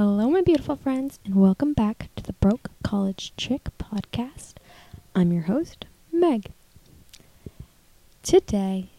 Hello, 0.00 0.30
my 0.30 0.42
beautiful 0.42 0.76
friends, 0.76 1.18
and 1.24 1.34
welcome 1.34 1.72
back 1.72 2.08
to 2.14 2.22
the 2.22 2.34
Broke 2.34 2.70
College 2.84 3.32
Chick 3.36 3.66
podcast. 3.78 4.54
I'm 5.12 5.32
your 5.32 5.42
host, 5.42 5.86
Meg. 6.12 6.52
Today, 8.22 8.90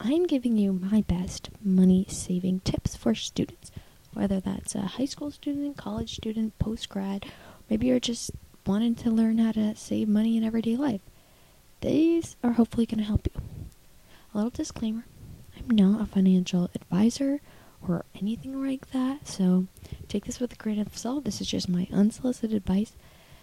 I'm 0.00 0.26
giving 0.26 0.56
you 0.56 0.72
my 0.72 1.02
best 1.02 1.50
money 1.62 2.06
saving 2.08 2.58
tips 2.64 2.96
for 2.96 3.14
students, 3.14 3.70
whether 4.14 4.40
that's 4.40 4.74
a 4.74 4.80
high 4.80 5.04
school 5.04 5.30
student, 5.30 5.76
college 5.76 6.16
student, 6.16 6.58
post 6.58 6.88
grad, 6.88 7.26
maybe 7.70 7.86
you're 7.86 8.00
just 8.00 8.32
wanting 8.66 8.96
to 8.96 9.12
learn 9.12 9.38
how 9.38 9.52
to 9.52 9.76
save 9.76 10.08
money 10.08 10.36
in 10.36 10.42
everyday 10.42 10.74
life. 10.74 11.02
These 11.82 12.34
are 12.42 12.54
hopefully 12.54 12.84
going 12.84 12.98
to 12.98 13.04
help 13.04 13.28
you. 13.32 13.40
A 14.34 14.38
little 14.38 14.50
disclaimer 14.50 15.04
I'm 15.56 15.70
not 15.70 16.00
a 16.00 16.06
financial 16.06 16.68
advisor 16.74 17.40
or 17.86 18.04
anything 18.14 18.64
like 18.64 18.90
that. 18.90 19.26
So 19.26 19.66
take 20.08 20.24
this 20.24 20.40
with 20.40 20.52
a 20.52 20.56
grain 20.56 20.80
of 20.80 20.96
salt. 20.96 21.24
This 21.24 21.40
is 21.40 21.46
just 21.46 21.68
my 21.68 21.88
unsolicited 21.92 22.56
advice. 22.56 22.92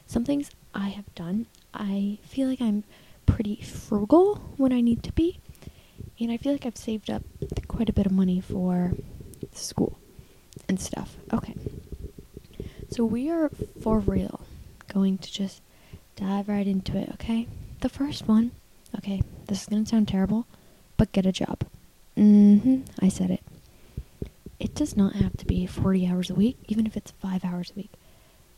Some 0.08 0.26
things 0.26 0.52
I 0.74 0.90
have 0.90 1.14
done, 1.16 1.48
I 1.74 2.20
feel 2.24 2.48
like 2.48 2.62
I'm 2.62 2.84
pretty 3.26 3.62
frugal 3.62 4.36
when 4.58 4.72
I 4.72 4.82
need 4.82 5.04
to 5.04 5.12
be. 5.14 5.40
And 6.20 6.32
I 6.32 6.38
feel 6.38 6.52
like 6.52 6.66
I've 6.66 6.78
saved 6.78 7.10
up 7.10 7.24
quite 7.68 7.90
a 7.90 7.94
bit 7.94 8.06
of 8.06 8.12
money 8.12 8.40
for 8.40 8.94
school 9.54 9.98
and 10.70 10.80
stuff. 10.80 11.18
Okay. 11.34 11.56
So 12.90 13.04
we 13.04 13.30
are 13.30 13.50
for 13.82 14.00
real 14.00 14.42
going 14.88 15.18
to 15.18 15.32
just 15.32 15.62
dive 16.16 16.48
right 16.48 16.68
into 16.68 16.98
it, 16.98 17.10
okay? 17.14 17.48
The 17.82 17.90
first 17.90 18.28
one, 18.28 18.52
okay, 18.98 19.22
this 19.48 19.64
is 19.64 19.68
going 19.68 19.84
to 19.84 19.90
sound 19.90 20.08
terrible, 20.08 20.46
but 20.96 21.12
get 21.12 21.26
a 21.26 21.32
job. 21.32 21.64
Mm 22.16 22.62
hmm, 22.62 22.82
I 23.02 23.10
said 23.10 23.32
it 23.32 23.36
it 23.36 23.42
does 24.76 24.96
not 24.96 25.16
have 25.16 25.36
to 25.38 25.46
be 25.46 25.66
40 25.66 26.08
hours 26.08 26.30
a 26.30 26.36
week, 26.36 26.58
even 26.68 26.86
if 26.86 26.96
it's 26.96 27.12
five 27.12 27.44
hours 27.44 27.72
a 27.72 27.76
week. 27.76 27.92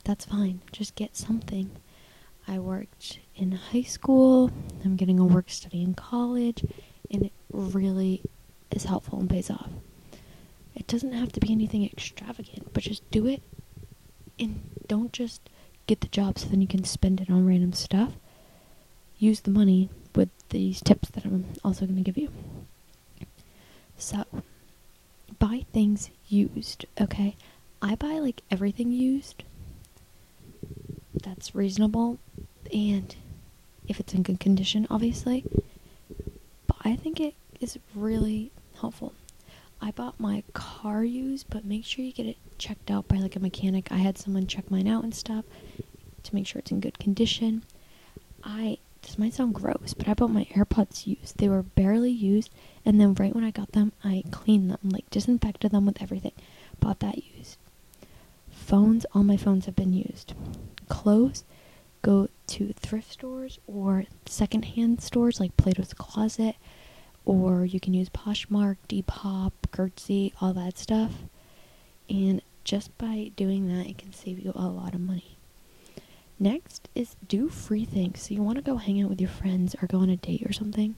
That's 0.04 0.24
fine. 0.24 0.60
Just 0.72 0.94
get 0.94 1.16
something. 1.16 1.70
I 2.46 2.58
worked 2.58 3.18
in 3.36 3.52
high 3.52 3.82
school, 3.82 4.50
I'm 4.84 4.96
getting 4.96 5.20
a 5.20 5.24
work 5.24 5.50
study 5.50 5.82
in 5.82 5.94
college, 5.94 6.64
and 7.10 7.22
it 7.22 7.32
really 7.52 8.22
is 8.70 8.84
helpful 8.84 9.20
and 9.20 9.28
pays 9.28 9.50
off. 9.50 9.68
It 10.74 10.86
doesn't 10.86 11.12
have 11.12 11.32
to 11.32 11.40
be 11.40 11.52
anything 11.52 11.84
extravagant, 11.84 12.72
but 12.72 12.84
just 12.84 13.08
do 13.10 13.26
it 13.26 13.42
and 14.38 14.70
don't 14.86 15.12
just 15.12 15.50
get 15.86 16.00
the 16.00 16.08
job 16.08 16.38
so 16.38 16.48
then 16.48 16.60
you 16.60 16.68
can 16.68 16.84
spend 16.84 17.20
it 17.20 17.30
on 17.30 17.46
random 17.46 17.72
stuff. 17.72 18.12
Use 19.18 19.40
the 19.40 19.50
money 19.50 19.90
with 20.14 20.30
these 20.50 20.80
tips 20.80 21.10
that 21.10 21.24
I'm 21.24 21.46
also 21.64 21.84
going 21.84 21.96
to 21.96 22.02
give 22.02 22.16
you. 22.16 22.30
So, 23.96 24.24
buy 25.38 25.64
things 25.72 26.10
used, 26.28 26.86
okay? 27.00 27.36
I 27.80 27.94
buy 27.94 28.18
like 28.18 28.42
everything 28.50 28.90
used. 28.90 29.42
That's 31.22 31.54
reasonable. 31.54 32.18
And 32.72 33.14
if 33.86 34.00
it's 34.00 34.14
in 34.14 34.22
good 34.22 34.40
condition, 34.40 34.86
obviously. 34.90 35.44
But 36.66 36.76
I 36.82 36.96
think 36.96 37.20
it 37.20 37.34
is 37.60 37.78
really 37.94 38.50
helpful. 38.80 39.14
I 39.80 39.92
bought 39.92 40.18
my 40.18 40.42
car 40.54 41.04
used, 41.04 41.46
but 41.50 41.64
make 41.64 41.84
sure 41.84 42.04
you 42.04 42.12
get 42.12 42.26
it 42.26 42.36
checked 42.58 42.90
out 42.90 43.06
by 43.06 43.16
like 43.16 43.36
a 43.36 43.40
mechanic. 43.40 43.92
I 43.92 43.98
had 43.98 44.18
someone 44.18 44.46
check 44.46 44.70
mine 44.70 44.88
out 44.88 45.04
and 45.04 45.14
stuff 45.14 45.44
to 46.24 46.34
make 46.34 46.46
sure 46.46 46.58
it's 46.58 46.72
in 46.72 46.80
good 46.80 46.98
condition. 46.98 47.64
I 48.42 48.77
might 49.18 49.34
sound 49.34 49.54
gross, 49.54 49.94
but 49.96 50.08
I 50.08 50.14
bought 50.14 50.30
my 50.30 50.44
AirPods 50.54 51.06
used. 51.06 51.38
They 51.38 51.48
were 51.48 51.62
barely 51.62 52.10
used, 52.10 52.50
and 52.84 53.00
then 53.00 53.14
right 53.14 53.34
when 53.34 53.44
I 53.44 53.50
got 53.50 53.72
them, 53.72 53.92
I 54.04 54.24
cleaned 54.30 54.70
them, 54.70 54.78
like 54.84 55.08
disinfected 55.10 55.72
them 55.72 55.86
with 55.86 56.00
everything. 56.02 56.32
Bought 56.80 57.00
that 57.00 57.24
used. 57.24 57.56
Phones, 58.50 59.06
all 59.14 59.24
my 59.24 59.36
phones 59.36 59.66
have 59.66 59.76
been 59.76 59.92
used. 59.92 60.34
Clothes, 60.88 61.44
go 62.02 62.28
to 62.48 62.72
thrift 62.74 63.12
stores 63.12 63.58
or 63.66 64.04
secondhand 64.26 65.02
stores 65.02 65.40
like 65.40 65.56
Plato's 65.56 65.94
Closet, 65.94 66.56
or 67.24 67.64
you 67.64 67.80
can 67.80 67.94
use 67.94 68.08
Poshmark, 68.08 68.76
Depop, 68.88 69.52
Curtsy, 69.70 70.32
all 70.40 70.52
that 70.54 70.78
stuff. 70.78 71.12
And 72.08 72.42
just 72.64 72.96
by 72.98 73.32
doing 73.36 73.68
that, 73.68 73.86
it 73.86 73.98
can 73.98 74.12
save 74.12 74.38
you 74.38 74.52
a 74.54 74.68
lot 74.68 74.94
of 74.94 75.00
money. 75.00 75.37
Next 76.40 76.88
is 76.94 77.16
do 77.26 77.48
free 77.48 77.84
things. 77.84 78.22
So 78.22 78.34
you 78.34 78.42
want 78.42 78.56
to 78.56 78.62
go 78.62 78.76
hang 78.76 79.02
out 79.02 79.10
with 79.10 79.20
your 79.20 79.30
friends 79.30 79.74
or 79.82 79.88
go 79.88 79.98
on 79.98 80.10
a 80.10 80.16
date 80.16 80.46
or 80.46 80.52
something? 80.52 80.94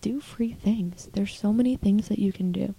Do 0.00 0.20
free 0.20 0.52
things. 0.52 1.08
There's 1.12 1.36
so 1.36 1.52
many 1.52 1.76
things 1.76 2.08
that 2.08 2.20
you 2.20 2.32
can 2.32 2.52
do. 2.52 2.74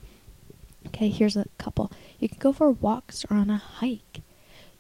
Okay, 0.88 1.10
here's 1.10 1.36
a 1.36 1.46
couple. 1.58 1.92
You 2.20 2.30
can 2.30 2.40
go 2.40 2.54
for 2.54 2.72
walks 2.72 3.26
or 3.30 3.36
on 3.36 3.50
a 3.50 3.58
hike. 3.58 4.22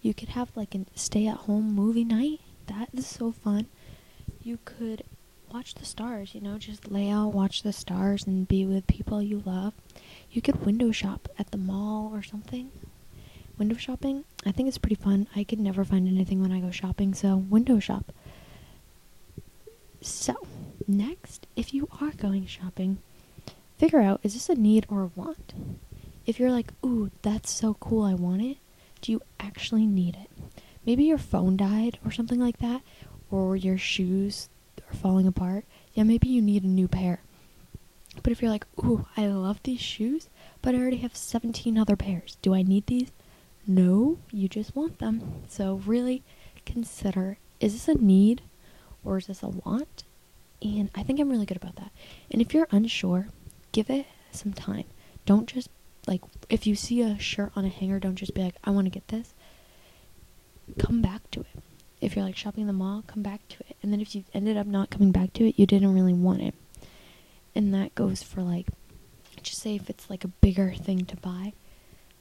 You 0.01 0.13
could 0.13 0.29
have 0.29 0.55
like 0.55 0.73
a 0.73 0.85
stay 0.95 1.27
at 1.27 1.37
home 1.37 1.73
movie 1.73 2.05
night. 2.05 2.39
That 2.67 2.89
is 2.93 3.05
so 3.05 3.33
fun. 3.33 3.67
You 4.41 4.59
could 4.63 5.03
watch 5.51 5.75
the 5.75 5.85
stars, 5.85 6.33
you 6.33 6.39
know, 6.39 6.57
just 6.57 6.89
lay 6.89 7.09
out, 7.09 7.33
watch 7.33 7.63
the 7.63 7.73
stars, 7.73 8.25
and 8.25 8.47
be 8.47 8.65
with 8.65 8.87
people 8.87 9.21
you 9.21 9.41
love. 9.45 9.73
You 10.31 10.41
could 10.41 10.65
window 10.65 10.91
shop 10.91 11.27
at 11.37 11.51
the 11.51 11.57
mall 11.57 12.11
or 12.13 12.23
something 12.23 12.71
window 13.57 13.75
shopping, 13.75 14.23
I 14.45 14.51
think 14.51 14.67
it's 14.67 14.77
pretty 14.77 14.95
fun. 14.95 15.27
I 15.35 15.43
could 15.43 15.59
never 15.59 15.83
find 15.83 16.07
anything 16.07 16.41
when 16.41 16.51
I 16.51 16.59
go 16.59 16.71
shopping, 16.71 17.13
so 17.13 17.37
window 17.37 17.79
shop. 17.79 18.11
So, 20.01 20.35
next, 20.87 21.47
if 21.55 21.73
you 21.73 21.89
are 21.99 22.11
going 22.11 22.45
shopping, 22.45 22.99
figure 23.77 23.99
out 23.99 24.19
is 24.23 24.33
this 24.33 24.49
a 24.49 24.55
need 24.55 24.85
or 24.89 25.03
a 25.03 25.11
want? 25.19 25.53
If 26.25 26.39
you're 26.39 26.51
like, 26.51 26.71
ooh, 26.85 27.11
that's 27.21 27.51
so 27.51 27.75
cool, 27.79 28.03
I 28.03 28.13
want 28.13 28.41
it, 28.41 28.57
do 29.01 29.11
you 29.11 29.21
actually 29.39 29.85
need 29.85 30.15
it? 30.15 30.29
Maybe 30.85 31.05
your 31.05 31.17
phone 31.17 31.57
died 31.57 31.99
or 32.05 32.11
something 32.11 32.39
like 32.39 32.57
that, 32.59 32.81
or 33.31 33.55
your 33.55 33.77
shoes 33.77 34.49
are 34.89 34.95
falling 34.95 35.27
apart. 35.27 35.65
Yeah, 35.93 36.03
maybe 36.03 36.27
you 36.29 36.41
need 36.41 36.63
a 36.63 36.67
new 36.67 36.87
pair. 36.87 37.21
But 38.23 38.31
if 38.31 38.41
you're 38.41 38.51
like, 38.51 38.65
ooh, 38.79 39.07
I 39.15 39.27
love 39.27 39.61
these 39.63 39.81
shoes, 39.81 40.29
but 40.61 40.75
I 40.75 40.79
already 40.79 40.97
have 40.97 41.15
17 41.15 41.77
other 41.77 41.95
pairs, 41.95 42.37
do 42.41 42.53
I 42.53 42.61
need 42.61 42.87
these? 42.87 43.11
No, 43.67 44.17
you 44.31 44.47
just 44.47 44.75
want 44.75 44.99
them. 44.99 45.43
So 45.49 45.81
really 45.85 46.23
consider 46.65 47.37
is 47.59 47.73
this 47.73 47.87
a 47.87 47.95
need 47.95 48.41
or 49.03 49.17
is 49.17 49.27
this 49.27 49.43
a 49.43 49.49
want? 49.49 50.03
And 50.61 50.89
I 50.95 51.03
think 51.03 51.19
I'm 51.19 51.29
really 51.29 51.45
good 51.45 51.57
about 51.57 51.75
that. 51.75 51.91
And 52.31 52.41
if 52.41 52.53
you're 52.53 52.67
unsure, 52.71 53.27
give 53.71 53.89
it 53.89 54.05
some 54.31 54.53
time. 54.53 54.85
Don't 55.25 55.47
just 55.47 55.69
like 56.07 56.21
if 56.49 56.65
you 56.65 56.75
see 56.75 57.01
a 57.01 57.19
shirt 57.19 57.51
on 57.55 57.65
a 57.65 57.69
hanger, 57.69 57.99
don't 57.99 58.15
just 58.15 58.33
be 58.33 58.41
like, 58.41 58.55
I 58.63 58.71
want 58.71 58.85
to 58.85 58.91
get 58.91 59.07
this. 59.09 59.33
Come 60.79 61.01
back 61.01 61.29
to 61.31 61.41
it. 61.41 61.47
If 61.99 62.15
you're 62.15 62.25
like 62.25 62.37
shopping 62.37 62.61
in 62.61 62.67
the 62.67 62.73
mall, 62.73 63.03
come 63.07 63.23
back 63.23 63.47
to 63.49 63.57
it. 63.67 63.75
And 63.81 63.91
then 63.91 64.01
if 64.01 64.15
you 64.15 64.23
ended 64.33 64.55
up 64.55 64.67
not 64.67 64.89
coming 64.89 65.11
back 65.11 65.33
to 65.33 65.47
it, 65.47 65.57
you 65.57 65.65
didn't 65.65 65.93
really 65.93 66.13
want 66.13 66.41
it. 66.41 66.53
And 67.55 67.73
that 67.73 67.95
goes 67.95 68.23
for 68.23 68.41
like 68.41 68.67
just 69.41 69.61
say 69.61 69.75
if 69.75 69.89
it's 69.89 70.09
like 70.09 70.23
a 70.23 70.29
bigger 70.29 70.73
thing 70.73 71.05
to 71.05 71.15
buy, 71.17 71.53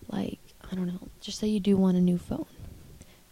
like 0.08 0.38
I 0.70 0.74
don't 0.74 0.86
know, 0.86 1.08
just 1.20 1.38
say 1.38 1.46
you 1.46 1.60
do 1.60 1.76
want 1.76 1.96
a 1.96 2.00
new 2.00 2.18
phone. 2.18 2.46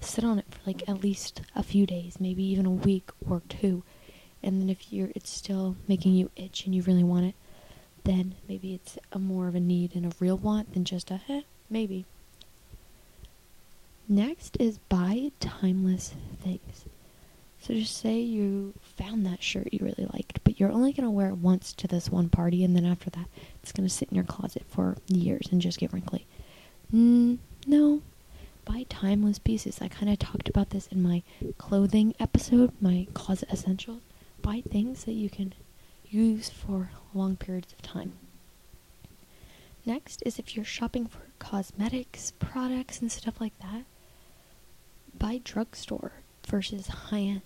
Sit 0.01 0.25
on 0.25 0.39
it 0.39 0.47
for 0.51 0.61
like 0.67 0.89
at 0.89 1.03
least 1.03 1.41
a 1.57 1.63
few 1.63 1.87
days, 1.87 2.21
maybe 2.21 2.45
even 2.45 2.67
a 2.67 2.71
week 2.71 3.11
or 3.29 3.43
two. 3.49 3.83
And 4.43 4.61
then 4.61 4.69
if 4.69 4.93
you're 4.93 5.11
it's 5.15 5.31
still 5.31 5.77
making 5.89 6.15
you 6.15 6.31
itch 6.37 6.67
and 6.67 6.75
you 6.75 6.83
really 6.83 7.05
want 7.05 7.27
it, 7.27 7.35
then 8.05 8.35
maybe 8.49 8.75
it's 8.75 8.99
a 9.13 9.19
more 9.19 9.49
of 9.49 9.55
a 9.55 9.61
need 9.61 9.97
and 9.97 10.05
a 10.05 10.13
real 10.21 10.37
want 10.37 10.75
than 10.75 10.85
just 10.85 11.11
a 11.11 11.21
eh, 11.29 11.43
maybe. 11.71 12.05
Next 14.07 14.59
is 14.61 14.79
buy 14.91 15.33
timeless 15.41 16.15
things. 16.43 16.85
So 17.59 17.73
just 17.73 17.97
say 17.97 18.21
you 18.21 18.75
found 18.83 19.25
that 19.25 19.43
shirt 19.43 19.73
you 19.73 19.79
really 19.81 20.07
liked, 20.13 20.45
but 20.45 20.61
you're 20.61 20.71
only 20.71 20.93
going 20.93 21.07
to 21.07 21.11
wear 21.11 21.31
it 21.31 21.39
once 21.39 21.73
to 21.73 21.89
this 21.89 22.11
one 22.11 22.29
party, 22.29 22.63
and 22.63 22.77
then 22.77 22.85
after 22.85 23.09
that, 23.11 23.27
it's 23.63 23.73
going 23.73 23.89
to 23.89 23.95
sit 23.95 24.11
in 24.11 24.17
your 24.17 24.25
closet 24.25 24.65
for 24.69 24.99
years 25.07 25.49
and 25.51 25.63
just 25.63 25.79
get 25.79 25.91
wrinkly. 25.91 26.27
Mm, 26.93 27.39
no. 27.67 28.03
Buy 28.65 28.87
timeless 28.89 29.39
pieces. 29.39 29.79
I 29.83 29.89
kind 29.89 30.11
of 30.11 30.19
talked 30.19 30.49
about 30.49 30.71
this 30.71 30.87
in 30.89 31.03
my 31.03 31.23
clothing 31.59 32.15
episode, 32.19 32.73
my 32.81 33.07
closet 33.13 33.51
essentials. 33.53 34.03
Buy 34.41 34.63
things 34.69 35.05
that 35.05 35.13
you 35.13 35.29
can 35.29 35.55
use 36.09 36.49
for 36.49 36.91
long 37.13 37.37
periods 37.37 37.73
of 37.73 37.83
time. 37.83 38.15
Next 39.87 40.23
is 40.25 40.39
if 40.39 40.57
you're 40.57 40.65
shopping 40.65 41.07
for 41.07 41.21
cosmetics, 41.39 42.33
products, 42.39 43.01
and 43.01 43.13
stuff 43.13 43.41
like 43.41 43.59
that, 43.59 43.85
buy 45.19 45.41
drugstore 45.45 46.13
versus 46.47 46.87
high 46.87 47.21
end. 47.21 47.43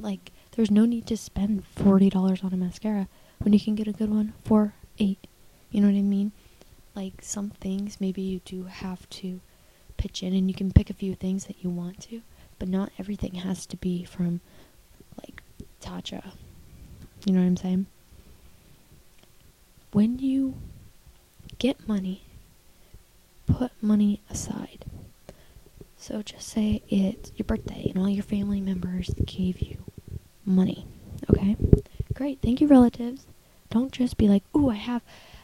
Like, 0.00 0.32
there's 0.52 0.70
no 0.70 0.84
need 0.86 1.06
to 1.08 1.16
spend 1.16 1.64
$40 1.76 2.44
on 2.44 2.52
a 2.52 2.56
mascara 2.56 3.08
when 3.40 3.52
you 3.52 3.60
can 3.60 3.74
get 3.74 3.88
a 3.88 3.92
good 3.92 4.10
one 4.10 4.32
for 4.44 4.74
8 4.98 5.26
You 5.70 5.80
know 5.80 5.88
what 5.88 5.98
I 5.98 6.02
mean? 6.02 6.32
Like 6.98 7.22
some 7.22 7.50
things 7.50 8.00
maybe 8.00 8.20
you 8.20 8.40
do 8.44 8.64
have 8.64 9.08
to 9.08 9.40
pitch 9.96 10.20
in 10.20 10.34
and 10.34 10.48
you 10.50 10.54
can 10.54 10.72
pick 10.72 10.90
a 10.90 10.94
few 10.94 11.14
things 11.14 11.44
that 11.46 11.62
you 11.62 11.70
want 11.70 12.00
to, 12.00 12.22
but 12.58 12.68
not 12.68 12.90
everything 12.98 13.34
has 13.34 13.66
to 13.66 13.76
be 13.76 14.02
from 14.02 14.40
like 15.22 15.40
Tatcha. 15.80 16.32
You 17.24 17.32
know 17.34 17.40
what 17.40 17.46
I'm 17.46 17.56
saying? 17.56 17.86
When 19.92 20.18
you 20.18 20.56
get 21.58 21.86
money, 21.86 22.22
put 23.46 23.70
money 23.80 24.20
aside. 24.28 24.84
So 25.96 26.22
just 26.22 26.48
say 26.48 26.82
it's 26.88 27.30
your 27.36 27.44
birthday 27.44 27.86
and 27.90 27.98
all 27.98 28.08
your 28.08 28.24
family 28.24 28.60
members 28.60 29.10
gave 29.24 29.60
you 29.60 29.84
money. 30.44 30.84
Okay? 31.30 31.56
Great. 32.14 32.40
Thank 32.42 32.60
you, 32.60 32.66
relatives. 32.66 33.26
Don't 33.70 33.92
just 33.92 34.16
be 34.16 34.26
like, 34.26 34.42
ooh, 34.56 34.70
I 34.70 34.74
have 34.74 35.02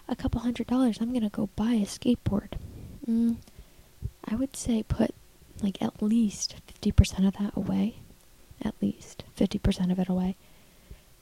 a 0.09 0.17
couple 0.17 0.41
hundred 0.41 0.67
dollars. 0.67 0.99
I'm 1.01 1.12
to 1.12 1.29
go 1.29 1.49
buy 1.56 1.73
a 1.73 1.87
skateboard. 1.87 2.53
Mm, 3.09 3.37
I 4.25 4.35
would 4.35 4.56
say 4.56 4.83
put 4.83 5.15
like 5.62 5.81
at 5.83 6.03
least 6.03 6.56
50% 6.83 7.27
of 7.27 7.35
that 7.39 7.56
away. 7.56 7.97
At 8.62 8.75
least 8.81 9.25
50% 9.39 9.91
of 9.91 9.99
it 9.99 10.09
away. 10.09 10.37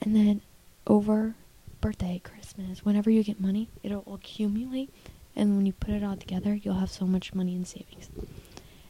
And 0.00 0.14
then 0.14 0.42
over 0.86 1.34
birthday, 1.80 2.20
Christmas, 2.22 2.84
whenever 2.84 3.10
you 3.10 3.22
get 3.22 3.40
money, 3.40 3.68
it'll 3.82 4.14
accumulate. 4.14 4.90
And 5.34 5.56
when 5.56 5.66
you 5.66 5.72
put 5.72 5.94
it 5.94 6.04
all 6.04 6.16
together, 6.16 6.54
you'll 6.54 6.74
have 6.74 6.90
so 6.90 7.06
much 7.06 7.34
money 7.34 7.54
in 7.54 7.64
savings. 7.64 8.10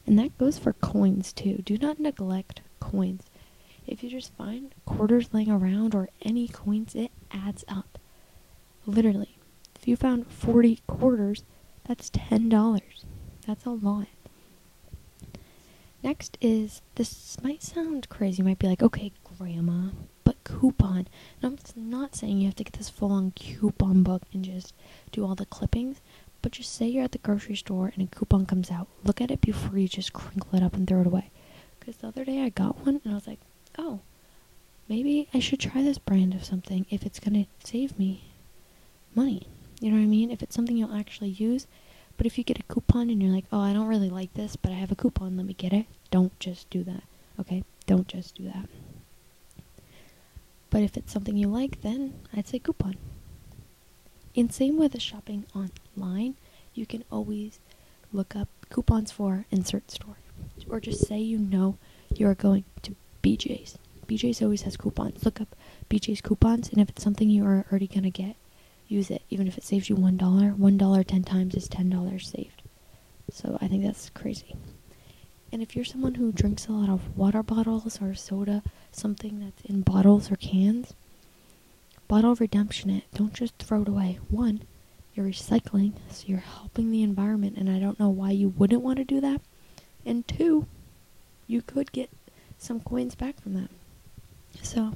And 0.07 0.19
that 0.19 0.37
goes 0.39 0.59
for 0.59 0.73
coins 0.73 1.33
too. 1.33 1.59
Do 1.65 1.79
not 1.79 2.01
neglect 2.01 2.63
coins. 2.81 3.23
If 3.87 4.03
you 4.03 4.11
just 4.11 4.33
find 4.35 4.75
quarters 4.85 5.33
laying 5.33 5.51
around 5.51 5.95
or 5.95 6.09
any 6.23 6.49
coins, 6.49 6.95
it 6.95 7.11
adds 7.33 7.65
up. 7.69 7.99
Literally. 8.87 9.37
If 9.83 9.89
you 9.89 9.97
found 9.97 10.29
40 10.29 10.79
quarters, 10.87 11.43
that's 11.89 12.09
$10. 12.09 12.81
That's 13.49 13.67
a 13.67 13.71
lot. 13.71 14.07
Next 16.05 16.39
is 16.41 16.83
this 16.95 17.37
might 17.43 17.65
sound 17.65 18.09
crazy. 18.09 18.39
You 18.39 18.45
might 18.45 18.61
be 18.61 18.69
like, 18.69 18.81
okay, 18.81 19.11
grandma, 19.37 19.89
but 20.23 20.37
coupon. 20.45 21.09
And 21.43 21.59
I'm 21.77 21.91
not 21.91 22.15
saying 22.15 22.39
you 22.39 22.47
have 22.47 22.55
to 22.57 22.65
get 22.65 22.75
this 22.75 22.89
full 22.89 23.11
on 23.11 23.33
coupon 23.33 24.05
book 24.05 24.23
and 24.33 24.45
just 24.45 24.73
do 25.11 25.27
all 25.27 25.35
the 25.35 25.47
clippings, 25.47 26.01
but 26.43 26.53
just 26.53 26.73
say 26.73 26.87
you're 26.87 27.03
at 27.03 27.11
the 27.11 27.19
grocery 27.19 27.57
store 27.57 27.93
and 27.97 28.07
a 28.07 28.17
coupon 28.17 28.47
comes 28.47 28.71
out. 28.71 28.87
Look 29.03 29.21
at 29.21 29.33
it 29.33 29.41
before 29.41 29.79
you 29.79 29.89
just 29.89 30.13
crinkle 30.13 30.57
it 30.57 30.63
up 30.63 30.75
and 30.75 30.87
throw 30.87 31.01
it 31.01 31.09
away. 31.09 31.31
Because 31.81 31.97
the 31.97 32.07
other 32.07 32.25
day 32.25 32.43
I 32.43 32.51
got 32.51 32.87
one 32.87 33.01
and 33.03 33.13
I 33.13 33.17
was 33.17 33.27
like, 33.27 33.41
oh, 33.77 33.99
maybe 34.89 35.29
I 35.35 35.41
should 35.41 35.59
try 35.59 35.83
this 35.83 35.99
brand 35.99 36.35
of 36.35 36.45
something 36.45 36.87
if 36.89 37.05
it's 37.05 37.19
going 37.19 37.35
to 37.35 37.67
save 37.69 37.99
me 37.99 38.23
money. 39.17 39.49
You 39.83 39.91
know 39.91 39.97
what 39.97 40.05
I 40.05 40.07
mean? 40.07 40.31
If 40.31 40.43
it's 40.43 40.55
something 40.55 40.77
you'll 40.77 40.95
actually 40.95 41.31
use. 41.31 41.67
But 42.17 42.27
if 42.27 42.39
you 42.39 42.45
get 42.45 42.61
a 42.61 42.63
coupon 42.65 43.11
and 43.11 43.23
you're 43.23 43.33
like, 43.33 43.47
oh, 43.53 43.61
I 43.61 43.73
don't 43.73 43.89
really 43.89 44.11
like 44.11 44.33
this, 44.35 44.55
but 44.55 44.71
I 44.71 44.75
have 44.75 44.93
a 44.93 44.95
coupon, 44.95 45.37
let 45.37 45.47
me 45.47 45.55
get 45.55 45.73
it. 45.73 45.87
Don't 46.11 46.39
just 46.39 46.71
do 46.71 46.85
that. 46.85 47.03
Okay? 47.41 47.65
Don't 47.87 48.07
just 48.07 48.37
do 48.37 48.45
that. 48.45 48.69
But 50.71 50.83
if 50.83 50.97
it's 50.97 51.13
something 51.13 51.37
you 51.37 51.49
like, 51.49 51.83
then 51.83 52.15
I'd 52.33 52.47
say 52.47 52.59
coupon. 52.59 52.97
And 54.37 54.53
same 54.53 54.79
with 54.79 54.99
shopping 55.01 55.45
online, 55.55 56.37
you 56.75 56.87
can 56.87 57.05
always 57.11 57.59
look 58.13 58.37
up 58.37 58.49
coupons 58.71 59.11
for 59.11 59.47
insert 59.51 59.91
store. 59.91 60.17
Or 60.69 60.81
just 60.81 61.07
say 61.07 61.19
you 61.19 61.39
know 61.39 61.77
you're 62.15 62.35
going 62.35 62.65
to 62.83 62.95
BJ's. 63.23 63.79
BJ's 64.07 64.43
always 64.43 64.63
has 64.63 64.77
coupons. 64.77 65.25
Look 65.25 65.41
up 65.41 65.57
BJ's 65.91 66.21
coupons, 66.21 66.71
and 66.71 66.81
if 66.81 66.89
it's 66.91 67.03
something 67.03 67.29
you 67.29 67.45
are 67.45 67.67
already 67.71 67.87
going 67.87 68.05
to 68.05 68.11
get, 68.11 68.37
use 68.93 69.11
it. 69.11 69.23
Even 69.31 69.49
if 69.49 69.59
it 69.59 69.65
saves 69.65 69.89
you 69.89 69.97
$1, 69.97 70.17
$1 70.19 71.05
10 71.05 71.25
times 71.25 71.55
is 71.55 71.69
$10 71.69 72.23
saved. 72.23 72.63
So 73.31 73.59
I 73.61 73.69
think 73.69 73.85
that's 73.85 74.11
crazy. 74.11 74.55
And 75.51 75.63
if 75.63 75.75
you're 75.75 75.85
someone 75.85 76.15
who 76.15 76.33
drinks 76.33 76.67
a 76.67 76.73
lot 76.73 76.89
of 76.89 77.17
water 77.17 77.43
bottles 77.43 78.01
or 78.01 78.15
soda, 78.15 78.63
something 78.91 79.41
that's 79.41 79.63
in 79.65 79.83
bottles 79.83 80.31
or 80.31 80.37
cans, 80.37 80.95
bottle 82.09 82.35
redemption 82.35 82.91
it. 82.91 83.05
Don't 83.15 83.35
just 83.35 83.57
throw 83.59 83.83
it 83.83 83.89
away. 83.89 84.19
One, 84.29 84.63
you're 85.15 85.27
recycling, 85.27 85.95
so 86.11 86.25
you're 86.27 86.39
helping 86.39 86.91
the 86.91 87.03
environment, 87.03 87.57
and 87.57 87.69
I 87.69 87.79
don't 87.79 88.01
know 88.01 88.09
why 88.09 88.31
you 88.31 88.49
wouldn't 88.51 88.83
want 88.83 88.99
to 88.99 89.05
do 89.05 89.21
that. 89.21 89.41
And 90.05 90.27
two, 90.27 90.67
you 91.47 91.63
could 91.63 91.93
get 91.93 92.11
some 92.59 92.81
coins 92.81 93.15
back 93.15 93.41
from 93.41 93.55
that. 93.55 93.71
So, 94.63 94.95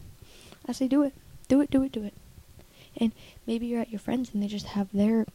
I 0.66 0.72
say 0.72 0.88
do 0.88 1.02
it. 1.02 1.14
Do 1.48 1.60
it, 1.60 1.70
do 1.70 1.82
it, 1.82 1.92
do 1.92 2.02
it. 2.02 2.14
And 2.98 3.12
maybe 3.46 3.66
you're 3.66 3.80
at 3.80 3.90
your 3.90 4.00
friends 4.00 4.30
and 4.32 4.42
they 4.42 4.46
just 4.46 4.66
have 4.66 4.88
their 4.92 5.26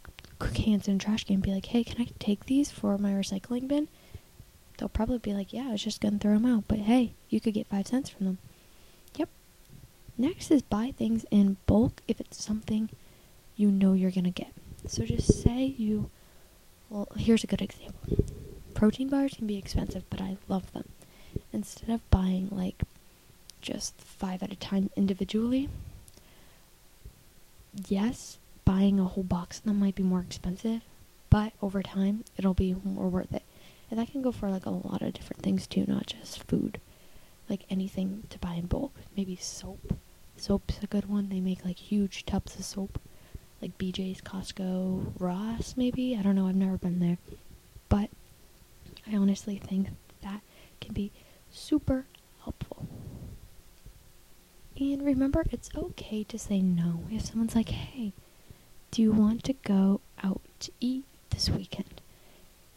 cans 0.54 0.88
in 0.88 1.00
trash 1.00 1.24
can. 1.25 1.40
Be 1.40 1.54
like, 1.54 1.68
hey, 1.68 1.84
can 1.84 2.02
I 2.02 2.08
take 2.19 2.46
these 2.46 2.72
for 2.72 2.98
my 2.98 3.12
recycling 3.12 3.68
bin? 3.68 3.88
They'll 4.78 4.90
probably 4.90 5.19
be 5.19 5.34
like, 5.34 5.54
yeah, 5.54 5.68
I 5.68 5.72
was 5.72 5.84
just 5.84 6.02
going 6.02 6.13
to 6.13 6.19
throw 6.19 6.34
them 6.34 6.46
out. 6.46 6.63
But 6.68 6.80
hey, 6.80 7.13
you 7.30 7.40
could 7.40 7.54
get 7.54 7.68
five 7.68 7.88
cents 7.88 8.10
from 8.10 8.25
them. 8.25 8.38
Yep. 9.16 9.30
Next 10.18 10.50
is 10.50 10.62
buy 10.62 10.94
things 10.98 11.25
in 11.30 11.58
bulk 11.68 12.02
if 12.08 12.19
it's 12.19 12.44
something 12.44 12.90
you 13.56 13.69
know 13.69 13.94
you're 13.94 14.12
going 14.12 14.24
to 14.24 14.31
get. 14.31 14.54
So 14.88 15.06
just 15.06 15.44
say 15.44 15.75
you, 15.78 16.10
well, 16.90 17.08
here's 17.16 17.44
a 17.44 17.48
good 17.48 17.62
example. 17.62 18.25
Protein 18.74 19.10
bars 19.10 19.36
can 19.36 19.46
be 19.46 19.58
expensive, 19.58 20.04
but 20.10 20.22
I 20.22 20.38
love 20.48 20.72
them. 20.74 20.90
Instead 21.54 21.90
of 21.90 22.10
buying 22.10 22.50
like 22.52 22.81
just 23.62 24.00
five 24.02 24.42
at 24.42 24.52
a 24.52 24.56
time 24.56 24.90
individually, 24.96 25.69
yes, 27.88 28.38
buying 28.65 29.00
a 29.00 29.06
whole 29.06 29.23
box 29.23 29.59
of 29.59 29.65
them 29.65 29.79
might 29.79 29.95
be 29.95 30.03
more 30.03 30.21
expensive, 30.21 30.81
but 31.29 31.53
over 31.62 31.81
time 31.81 32.23
it'll 32.38 32.53
be 32.53 32.75
more 32.83 33.09
worth 33.09 33.33
it. 33.33 33.44
And 33.89 34.00
that 34.00 34.12
can 34.12 34.21
go 34.21 34.31
for 34.31 34.50
like 34.50 34.65
a 34.65 34.69
lot 34.69 35.01
of 35.01 35.13
different 35.13 35.44
things 35.44 35.68
too, 35.68 35.85
not 35.88 36.07
just 36.07 36.47
food. 36.47 36.79
Like 37.50 37.65
anything 37.69 38.23
to 38.29 38.39
buy 38.39 38.53
in 38.53 38.68
bulk. 38.68 38.94
Maybe 39.18 39.35
soap. 39.35 39.94
Soap's 40.38 40.79
a 40.81 40.88
good 40.88 41.09
one. 41.09 41.29
They 41.29 41.41
make 41.41 41.65
like 41.65 41.77
huge 41.77 42.25
tubs 42.25 42.57
of 42.57 42.63
soap 42.63 43.00
like 43.62 43.77
BJ's, 43.77 44.21
Costco, 44.21 45.13
Ross, 45.19 45.75
maybe. 45.77 46.17
I 46.17 46.24
don't 46.24 46.35
know. 46.35 46.47
I've 46.47 46.56
never 46.56 46.77
been 46.77 47.00
there, 47.00 47.17
but 47.89 48.09
I 49.12 49.15
honestly 49.15 49.57
think 49.57 49.89
that 50.21 50.41
can 50.79 50.94
be 50.94 51.12
super. 51.51 52.06
And 54.81 55.06
remember, 55.06 55.44
it's 55.51 55.69
okay 55.75 56.24
to 56.24 56.39
say 56.39 56.60
no. 56.60 57.04
If 57.12 57.25
someone's 57.25 57.56
like, 57.56 57.69
"Hey, 57.69 58.13
do 58.89 59.04
you 59.04 59.12
want 59.12 59.44
to 59.44 59.54
go 59.54 60.01
out 60.24 60.42
to 60.62 60.72
eat 60.80 61.06
this 61.30 61.50
weekend?" 61.51 62.01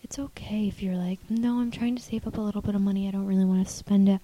It's 0.02 0.18
okay 0.18 0.68
if 0.68 0.82
you're 0.82 0.98
like, 0.98 1.18
"No, 1.30 1.60
I'm 1.60 1.70
trying 1.70 1.96
to 1.96 2.02
save 2.02 2.26
up 2.26 2.36
a 2.36 2.42
little 2.42 2.60
bit 2.60 2.74
of 2.74 2.82
money. 2.82 3.08
I 3.08 3.10
don't 3.10 3.24
really 3.26 3.46
want 3.46 3.66
to 3.66 3.72
spend 3.72 4.08
it 4.10 4.20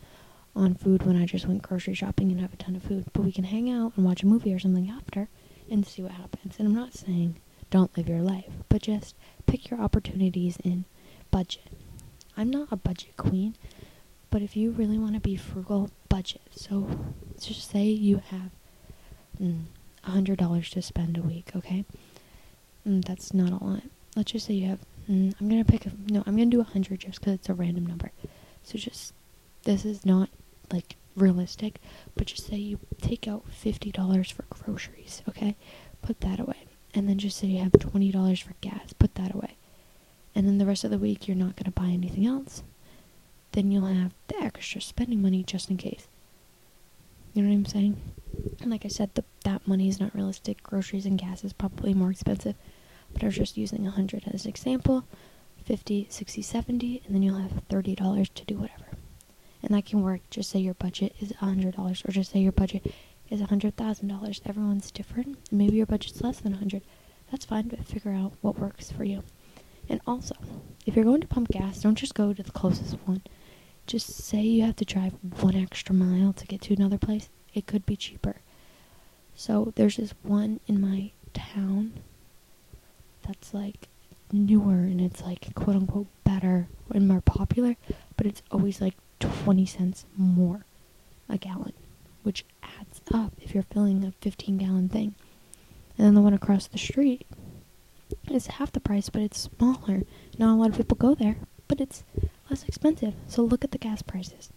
on 0.54 0.74
food 0.74 1.04
when 1.04 1.16
I 1.16 1.24
just 1.24 1.46
went 1.46 1.62
grocery 1.62 1.94
shopping 1.94 2.30
and 2.30 2.40
have 2.40 2.52
a 2.52 2.56
ton 2.58 2.76
of 2.76 2.82
food, 2.82 3.06
but 3.14 3.24
we 3.24 3.32
can 3.32 3.44
hang 3.44 3.70
out 3.70 3.94
and 3.96 4.04
watch 4.04 4.22
a 4.22 4.26
movie 4.26 4.52
or 4.52 4.58
something 4.58 4.90
after." 4.90 5.28
and 5.70 5.86
see 5.86 6.02
what 6.02 6.12
happens. 6.12 6.56
And 6.58 6.66
I'm 6.68 6.74
not 6.74 6.94
saying 6.94 7.36
don't 7.70 7.96
live 7.96 8.08
your 8.08 8.20
life, 8.22 8.52
but 8.68 8.82
just 8.82 9.14
pick 9.46 9.70
your 9.70 9.80
opportunities 9.80 10.58
in 10.64 10.84
budget. 11.30 11.68
I'm 12.36 12.50
not 12.50 12.68
a 12.72 12.76
budget 12.76 13.16
queen, 13.16 13.54
but 14.30 14.42
if 14.42 14.56
you 14.56 14.70
really 14.72 14.98
want 14.98 15.14
to 15.14 15.20
be 15.20 15.36
frugal, 15.36 15.90
budget. 16.10 16.42
So 16.50 16.86
just 17.40 17.70
say 17.70 17.84
you 17.84 18.20
have 18.28 18.50
mm, 19.40 19.64
hundred 20.02 20.38
dollars 20.38 20.68
to 20.70 20.82
spend 20.82 21.16
a 21.16 21.22
week, 21.22 21.52
okay? 21.56 21.86
Mm, 22.86 23.02
that's 23.04 23.32
not 23.32 23.50
a 23.50 23.64
lot. 23.64 23.82
Let's 24.14 24.32
just 24.32 24.46
say 24.46 24.54
you 24.54 24.68
have. 24.68 24.80
Mm, 25.08 25.34
I'm 25.40 25.48
gonna 25.48 25.64
pick 25.64 25.86
a 25.86 25.92
no. 26.08 26.22
I'm 26.26 26.36
gonna 26.36 26.50
do 26.50 26.60
a 26.60 26.64
hundred 26.64 27.00
just 27.00 27.20
because 27.20 27.34
it's 27.34 27.48
a 27.48 27.54
random 27.54 27.86
number. 27.86 28.12
So 28.62 28.76
just 28.76 29.14
this 29.62 29.86
is 29.86 30.04
not 30.04 30.28
like 30.70 30.96
realistic, 31.16 31.80
but 32.14 32.26
just 32.26 32.46
say 32.46 32.56
you 32.56 32.78
take 33.00 33.26
out 33.28 33.44
$50 33.50 34.32
for 34.32 34.44
groceries, 34.48 35.22
okay? 35.28 35.56
Put 36.02 36.20
that 36.20 36.40
away. 36.40 36.66
And 36.94 37.08
then 37.08 37.18
just 37.18 37.38
say 37.38 37.48
you 37.48 37.62
have 37.62 37.72
$20 37.72 38.42
for 38.42 38.54
gas, 38.60 38.92
put 38.92 39.14
that 39.16 39.34
away. 39.34 39.56
And 40.34 40.46
then 40.46 40.58
the 40.58 40.66
rest 40.66 40.84
of 40.84 40.90
the 40.90 40.98
week 40.98 41.26
you're 41.28 41.36
not 41.36 41.56
going 41.56 41.64
to 41.64 41.70
buy 41.70 41.88
anything 41.88 42.26
else. 42.26 42.62
Then 43.52 43.70
you'll 43.70 43.86
have 43.86 44.12
the 44.28 44.36
extra 44.42 44.80
spending 44.80 45.22
money 45.22 45.42
just 45.42 45.70
in 45.70 45.76
case. 45.76 46.06
You 47.34 47.42
know 47.42 47.48
what 47.48 47.56
I'm 47.56 47.66
saying? 47.66 48.00
And 48.60 48.70
like 48.70 48.84
I 48.84 48.88
said, 48.88 49.14
the, 49.14 49.24
that 49.44 49.66
money 49.66 49.88
is 49.88 50.00
not 50.00 50.14
realistic. 50.14 50.62
Groceries 50.62 51.06
and 51.06 51.18
gas 51.18 51.44
is 51.44 51.52
probably 51.52 51.94
more 51.94 52.10
expensive. 52.10 52.56
But 53.12 53.22
I 53.22 53.26
was 53.26 53.36
just 53.36 53.56
using 53.56 53.84
100 53.84 54.24
as 54.32 54.44
an 54.44 54.50
example. 54.50 55.04
50, 55.64 56.06
60, 56.10 56.42
70, 56.42 57.02
and 57.06 57.14
then 57.14 57.22
you'll 57.22 57.38
have 57.38 57.68
$30 57.68 58.34
to 58.34 58.44
do 58.44 58.56
whatever 58.56 58.86
and 59.62 59.74
that 59.74 59.86
can 59.86 60.02
work. 60.02 60.20
Just 60.30 60.50
say 60.50 60.58
your 60.58 60.74
budget 60.74 61.14
is 61.20 61.32
a 61.32 61.44
hundred 61.44 61.76
dollars, 61.76 62.02
or 62.06 62.12
just 62.12 62.32
say 62.32 62.40
your 62.40 62.52
budget 62.52 62.92
is 63.28 63.40
a 63.40 63.46
hundred 63.46 63.76
thousand 63.76 64.08
dollars. 64.08 64.40
Everyone's 64.44 64.90
different. 64.90 65.38
Maybe 65.50 65.76
your 65.76 65.86
budget's 65.86 66.22
less 66.22 66.40
than 66.40 66.54
a 66.54 66.58
hundred. 66.58 66.82
That's 67.30 67.44
fine, 67.44 67.68
but 67.68 67.84
figure 67.86 68.12
out 68.12 68.32
what 68.40 68.58
works 68.58 68.90
for 68.90 69.04
you. 69.04 69.22
And 69.88 70.00
also, 70.06 70.34
if 70.86 70.96
you're 70.96 71.04
going 71.04 71.20
to 71.20 71.26
pump 71.26 71.48
gas, 71.48 71.82
don't 71.82 71.94
just 71.94 72.14
go 72.14 72.32
to 72.32 72.42
the 72.42 72.50
closest 72.50 72.96
one. 73.04 73.22
Just 73.90 74.06
say 74.24 74.40
you 74.40 74.62
have 74.62 74.76
to 74.76 74.84
drive 74.84 75.14
one 75.40 75.56
extra 75.56 75.92
mile 75.92 76.32
to 76.34 76.46
get 76.46 76.60
to 76.60 76.74
another 76.74 76.96
place. 76.96 77.28
It 77.54 77.66
could 77.66 77.84
be 77.84 77.96
cheaper. 77.96 78.36
So 79.34 79.72
there's 79.74 79.96
this 79.96 80.14
one 80.22 80.60
in 80.68 80.80
my 80.80 81.10
town 81.34 81.94
that's 83.26 83.52
like 83.52 83.88
newer 84.30 84.74
and 84.74 85.00
it's 85.00 85.22
like 85.22 85.52
quote 85.56 85.74
unquote 85.74 86.06
better 86.22 86.68
and 86.94 87.08
more 87.08 87.20
popular, 87.20 87.74
but 88.16 88.28
it's 88.28 88.42
always 88.52 88.80
like 88.80 88.94
20 89.18 89.66
cents 89.66 90.04
more 90.16 90.64
a 91.28 91.36
gallon, 91.36 91.72
which 92.22 92.44
adds 92.62 93.00
up 93.12 93.32
if 93.40 93.54
you're 93.54 93.64
filling 93.64 94.04
a 94.04 94.12
15 94.20 94.58
gallon 94.58 94.88
thing. 94.88 95.16
And 95.98 96.06
then 96.06 96.14
the 96.14 96.20
one 96.20 96.32
across 96.34 96.68
the 96.68 96.78
street 96.78 97.26
is 98.30 98.46
half 98.46 98.70
the 98.70 98.78
price, 98.78 99.08
but 99.10 99.22
it's 99.22 99.50
smaller. 99.58 100.02
Not 100.38 100.54
a 100.54 100.60
lot 100.60 100.70
of 100.70 100.76
people 100.76 100.96
go 100.96 101.16
there, 101.16 101.38
but 101.66 101.80
it's 101.80 102.04
less 102.50 102.64
expensive. 102.64 103.14
So 103.28 103.42
look 103.42 103.64
at 103.64 103.70
the 103.70 103.78
gas 103.78 104.02
prices. 104.02 104.50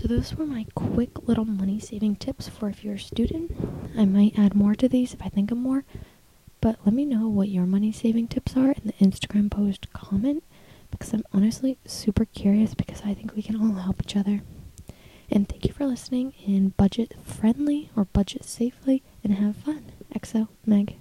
So 0.00 0.06
those 0.06 0.34
were 0.34 0.46
my 0.46 0.66
quick 0.74 1.26
little 1.26 1.44
money 1.44 1.80
saving 1.80 2.16
tips 2.16 2.48
for 2.48 2.68
if 2.68 2.84
you're 2.84 2.94
a 2.94 2.98
student. 2.98 3.52
I 3.96 4.04
might 4.04 4.38
add 4.38 4.54
more 4.54 4.74
to 4.74 4.88
these 4.88 5.14
if 5.14 5.22
I 5.22 5.28
think 5.28 5.50
of 5.50 5.58
more. 5.58 5.84
But 6.60 6.78
let 6.84 6.94
me 6.94 7.04
know 7.04 7.28
what 7.28 7.48
your 7.48 7.66
money 7.66 7.92
saving 7.92 8.28
tips 8.28 8.56
are 8.56 8.72
in 8.72 8.82
the 8.84 8.92
Instagram 9.04 9.50
post 9.50 9.92
comment 9.92 10.42
because 10.90 11.12
I'm 11.12 11.24
honestly 11.32 11.78
super 11.86 12.24
curious 12.24 12.74
because 12.74 13.02
I 13.04 13.14
think 13.14 13.34
we 13.34 13.42
can 13.42 13.56
all 13.56 13.74
help 13.82 14.02
each 14.02 14.16
other. 14.16 14.42
And 15.30 15.48
thank 15.48 15.64
you 15.66 15.72
for 15.72 15.86
listening 15.86 16.34
in 16.46 16.70
budget 16.70 17.14
friendly 17.24 17.90
or 17.96 18.04
budget 18.04 18.44
safely 18.44 19.02
and 19.22 19.34
have 19.34 19.56
fun. 19.56 19.92
XO 20.14 20.48
Meg. 20.64 20.96